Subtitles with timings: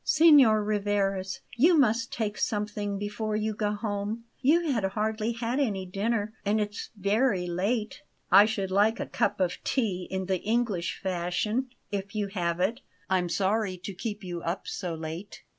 [0.03, 6.33] "Signor Rivarez, you must take something before you go home you had hardly any dinner,
[6.43, 8.01] and it's very late."
[8.31, 12.81] "I should like a cup of tea in the English fashion, if you have it.
[13.11, 15.43] I'm sorry to keep you up so late."